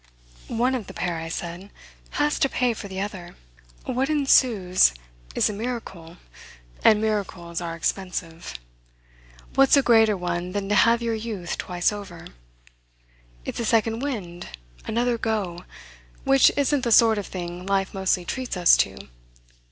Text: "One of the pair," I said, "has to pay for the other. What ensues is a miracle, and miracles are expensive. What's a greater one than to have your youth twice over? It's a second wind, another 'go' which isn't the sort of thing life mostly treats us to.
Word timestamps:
"One 0.47 0.73
of 0.73 0.87
the 0.87 0.95
pair," 0.95 1.17
I 1.17 1.29
said, 1.29 1.69
"has 2.17 2.39
to 2.39 2.49
pay 2.49 2.73
for 2.73 2.87
the 2.87 2.99
other. 2.99 3.35
What 3.85 4.09
ensues 4.09 4.95
is 5.35 5.47
a 5.47 5.53
miracle, 5.53 6.17
and 6.83 6.99
miracles 6.99 7.61
are 7.61 7.75
expensive. 7.75 8.55
What's 9.53 9.77
a 9.77 9.83
greater 9.83 10.17
one 10.17 10.53
than 10.53 10.67
to 10.69 10.73
have 10.73 11.03
your 11.03 11.13
youth 11.13 11.55
twice 11.59 11.93
over? 11.93 12.25
It's 13.45 13.59
a 13.59 13.63
second 13.63 13.99
wind, 13.99 14.47
another 14.87 15.19
'go' 15.19 15.65
which 16.23 16.51
isn't 16.57 16.81
the 16.81 16.91
sort 16.91 17.19
of 17.19 17.27
thing 17.27 17.67
life 17.67 17.93
mostly 17.93 18.25
treats 18.25 18.57
us 18.57 18.75
to. 18.77 18.97